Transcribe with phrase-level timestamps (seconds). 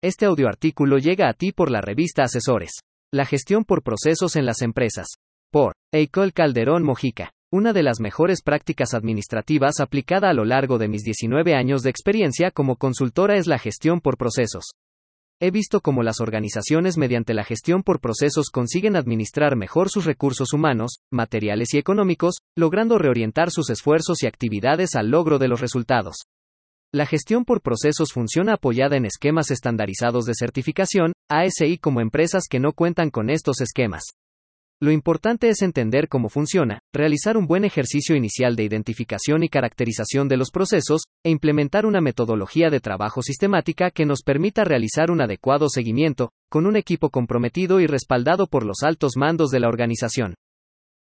[0.00, 2.70] Este audioartículo llega a ti por la revista Asesores.
[3.12, 5.08] La gestión por procesos en las empresas.
[5.50, 7.32] Por Eicol Calderón Mojica.
[7.50, 11.90] Una de las mejores prácticas administrativas aplicada a lo largo de mis 19 años de
[11.90, 14.66] experiencia como consultora es la gestión por procesos.
[15.40, 20.52] He visto cómo las organizaciones mediante la gestión por procesos consiguen administrar mejor sus recursos
[20.52, 26.18] humanos, materiales y económicos, logrando reorientar sus esfuerzos y actividades al logro de los resultados.
[26.90, 32.60] La gestión por procesos funciona apoyada en esquemas estandarizados de certificación, ASI como empresas que
[32.60, 34.04] no cuentan con estos esquemas.
[34.80, 40.28] Lo importante es entender cómo funciona, realizar un buen ejercicio inicial de identificación y caracterización
[40.28, 45.20] de los procesos, e implementar una metodología de trabajo sistemática que nos permita realizar un
[45.20, 50.36] adecuado seguimiento, con un equipo comprometido y respaldado por los altos mandos de la organización.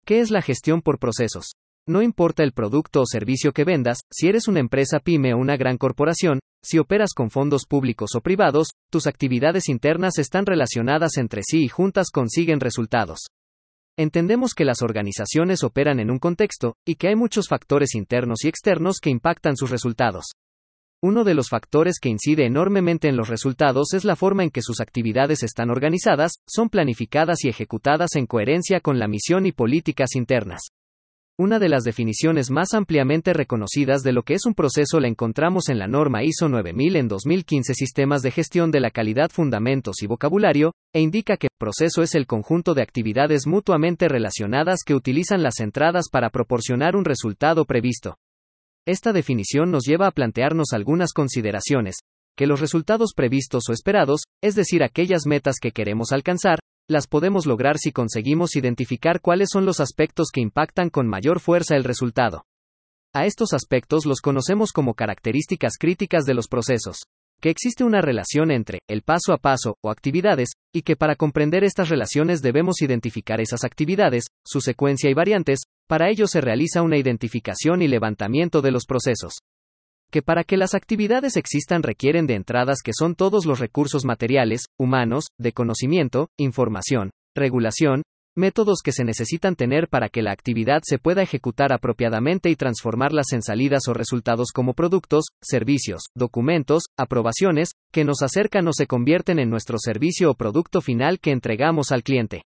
[0.04, 1.52] ¿Qué es la gestión por procesos?
[1.88, 5.56] No importa el producto o servicio que vendas, si eres una empresa pyme o una
[5.56, 11.42] gran corporación, si operas con fondos públicos o privados, tus actividades internas están relacionadas entre
[11.44, 13.26] sí y juntas consiguen resultados.
[13.96, 18.48] Entendemos que las organizaciones operan en un contexto, y que hay muchos factores internos y
[18.48, 20.32] externos que impactan sus resultados.
[21.00, 24.60] Uno de los factores que incide enormemente en los resultados es la forma en que
[24.60, 30.16] sus actividades están organizadas, son planificadas y ejecutadas en coherencia con la misión y políticas
[30.16, 30.62] internas.
[31.38, 35.68] Una de las definiciones más ampliamente reconocidas de lo que es un proceso la encontramos
[35.68, 40.06] en la norma ISO 9000 en 2015 Sistemas de Gestión de la Calidad Fundamentos y
[40.06, 45.60] Vocabulario, e indica que proceso es el conjunto de actividades mutuamente relacionadas que utilizan las
[45.60, 48.16] entradas para proporcionar un resultado previsto.
[48.86, 51.96] Esta definición nos lleva a plantearnos algunas consideraciones,
[52.34, 57.46] que los resultados previstos o esperados, es decir, aquellas metas que queremos alcanzar, las podemos
[57.46, 62.44] lograr si conseguimos identificar cuáles son los aspectos que impactan con mayor fuerza el resultado.
[63.12, 66.98] A estos aspectos los conocemos como características críticas de los procesos.
[67.40, 71.64] Que existe una relación entre el paso a paso o actividades, y que para comprender
[71.64, 76.98] estas relaciones debemos identificar esas actividades, su secuencia y variantes, para ello se realiza una
[76.98, 79.40] identificación y levantamiento de los procesos
[80.10, 84.66] que para que las actividades existan requieren de entradas que son todos los recursos materiales,
[84.78, 88.02] humanos, de conocimiento, información, regulación,
[88.36, 93.32] métodos que se necesitan tener para que la actividad se pueda ejecutar apropiadamente y transformarlas
[93.32, 99.38] en salidas o resultados como productos, servicios, documentos, aprobaciones, que nos acercan o se convierten
[99.38, 102.42] en nuestro servicio o producto final que entregamos al cliente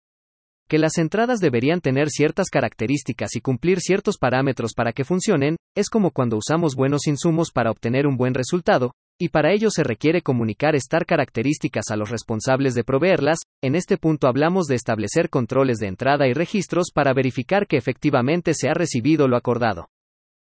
[0.70, 5.90] que las entradas deberían tener ciertas características y cumplir ciertos parámetros para que funcionen, es
[5.90, 10.22] como cuando usamos buenos insumos para obtener un buen resultado, y para ello se requiere
[10.22, 15.78] comunicar estas características a los responsables de proveerlas, en este punto hablamos de establecer controles
[15.78, 19.88] de entrada y registros para verificar que efectivamente se ha recibido lo acordado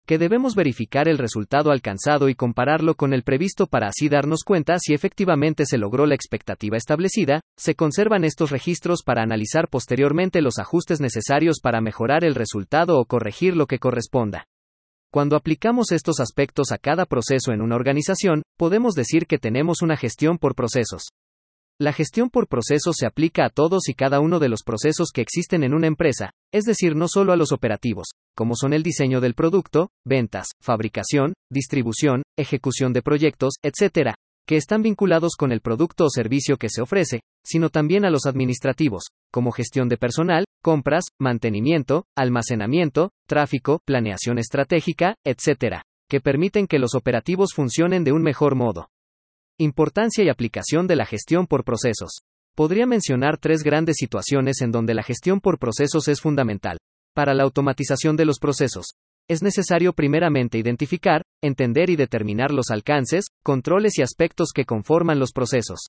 [0.07, 4.79] que debemos verificar el resultado alcanzado y compararlo con el previsto para así darnos cuenta
[4.79, 10.59] si efectivamente se logró la expectativa establecida, se conservan estos registros para analizar posteriormente los
[10.59, 14.45] ajustes necesarios para mejorar el resultado o corregir lo que corresponda.
[15.11, 19.97] Cuando aplicamos estos aspectos a cada proceso en una organización, podemos decir que tenemos una
[19.97, 21.09] gestión por procesos.
[21.79, 25.21] La gestión por procesos se aplica a todos y cada uno de los procesos que
[25.21, 29.21] existen en una empresa, es decir, no solo a los operativos, como son el diseño
[29.21, 34.15] del producto, ventas, fabricación, distribución, ejecución de proyectos, etc.,
[34.49, 38.25] que están vinculados con el producto o servicio que se ofrece, sino también a los
[38.25, 46.79] administrativos, como gestión de personal, compras, mantenimiento, almacenamiento, tráfico, planeación estratégica, etc., que permiten que
[46.79, 48.89] los operativos funcionen de un mejor modo.
[49.59, 52.21] Importancia y aplicación de la gestión por procesos.
[52.55, 56.77] Podría mencionar tres grandes situaciones en donde la gestión por procesos es fundamental.
[57.15, 58.85] Para la automatización de los procesos,
[59.31, 65.33] es necesario primeramente identificar, entender y determinar los alcances, controles y aspectos que conforman los
[65.33, 65.87] procesos.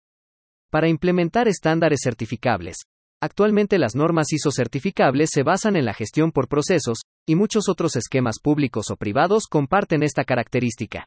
[0.72, 2.78] Para implementar estándares certificables.
[3.22, 7.98] Actualmente las normas ISO certificables se basan en la gestión por procesos, y muchos otros
[7.98, 11.06] esquemas públicos o privados comparten esta característica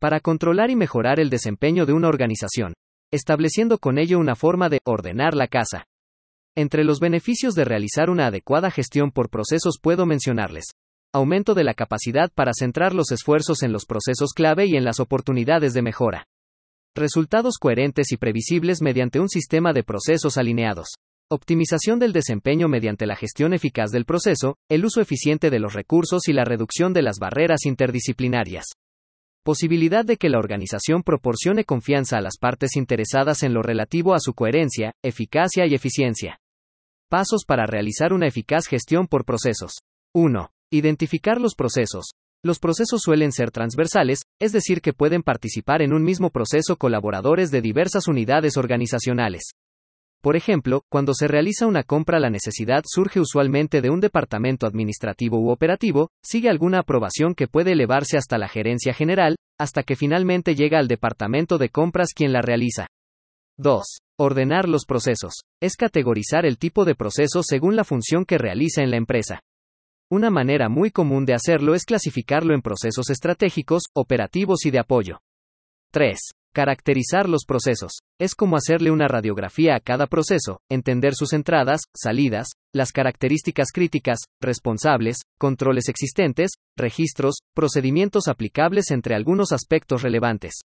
[0.00, 2.72] para controlar y mejorar el desempeño de una organización,
[3.12, 5.84] estableciendo con ello una forma de ordenar la casa.
[6.56, 10.64] Entre los beneficios de realizar una adecuada gestión por procesos puedo mencionarles.
[11.12, 15.00] Aumento de la capacidad para centrar los esfuerzos en los procesos clave y en las
[15.00, 16.24] oportunidades de mejora.
[16.96, 20.88] Resultados coherentes y previsibles mediante un sistema de procesos alineados.
[21.30, 26.26] Optimización del desempeño mediante la gestión eficaz del proceso, el uso eficiente de los recursos
[26.26, 28.64] y la reducción de las barreras interdisciplinarias.
[29.42, 34.20] Posibilidad de que la organización proporcione confianza a las partes interesadas en lo relativo a
[34.20, 36.40] su coherencia, eficacia y eficiencia.
[37.08, 39.80] Pasos para realizar una eficaz gestión por procesos.
[40.14, 40.50] 1.
[40.70, 42.10] Identificar los procesos.
[42.44, 47.50] Los procesos suelen ser transversales, es decir, que pueden participar en un mismo proceso colaboradores
[47.50, 49.52] de diversas unidades organizacionales.
[50.22, 55.38] Por ejemplo, cuando se realiza una compra la necesidad surge usualmente de un departamento administrativo
[55.40, 60.54] u operativo, sigue alguna aprobación que puede elevarse hasta la gerencia general, hasta que finalmente
[60.54, 62.86] llega al departamento de compras quien la realiza.
[63.56, 63.82] 2.
[64.18, 65.40] Ordenar los procesos.
[65.60, 69.40] Es categorizar el tipo de proceso según la función que realiza en la empresa.
[70.10, 75.20] Una manera muy común de hacerlo es clasificarlo en procesos estratégicos, operativos y de apoyo.
[75.92, 76.18] 3.
[76.52, 78.00] Caracterizar los procesos.
[78.18, 84.18] Es como hacerle una radiografía a cada proceso, entender sus entradas, salidas, las características críticas,
[84.40, 90.62] responsables, controles existentes, registros, procedimientos aplicables entre algunos aspectos relevantes.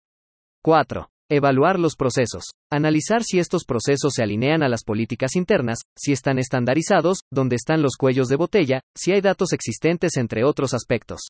[0.63, 1.09] 4.
[1.31, 2.43] Evaluar los procesos.
[2.69, 7.81] Analizar si estos procesos se alinean a las políticas internas, si están estandarizados, dónde están
[7.81, 11.29] los cuellos de botella, si hay datos existentes entre otros aspectos.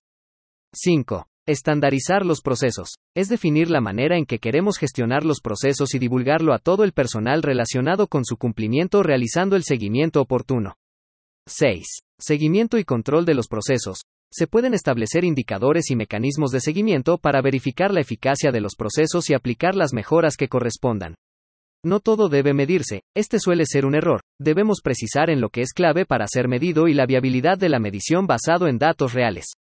[0.73, 1.27] 5.
[1.49, 2.89] Estandarizar los procesos.
[3.15, 6.91] Es definir la manera en que queremos gestionar los procesos y divulgarlo a todo el
[6.91, 10.75] personal relacionado con su cumplimiento realizando el seguimiento oportuno.
[11.47, 11.87] 6.
[12.19, 14.03] Seguimiento y control de los procesos.
[14.31, 19.27] Se pueden establecer indicadores y mecanismos de seguimiento para verificar la eficacia de los procesos
[19.31, 21.15] y aplicar las mejoras que correspondan.
[21.83, 25.73] No todo debe medirse, este suele ser un error, debemos precisar en lo que es
[25.73, 29.55] clave para ser medido y la viabilidad de la medición basado en datos reales.